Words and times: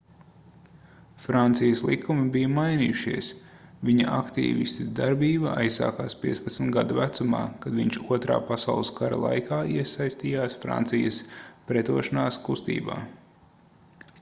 francijas 1.23 1.81
likumi 1.89 2.23
bija 2.35 2.47
mainījušies 2.53 3.27
viņa 3.89 4.07
aktīvista 4.21 4.85
darbība 5.01 5.51
aizsākās 5.65 6.15
15 6.25 6.73
gadu 6.77 6.97
vecumā 7.01 7.43
kad 7.67 7.77
viņš 7.81 8.01
2. 8.09 8.39
pasaules 8.49 8.91
kara 9.01 9.21
laikā 9.27 9.61
iesaistījās 9.77 10.57
francijas 10.65 11.21
pretošanās 11.69 12.41
kustībā 12.49 12.99